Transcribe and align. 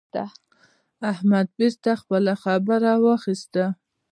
احمد 1.11 1.47
بېرته 1.59 1.91
خپله 2.01 2.33
خبره 2.43 2.91
واخيسته. 3.03 3.63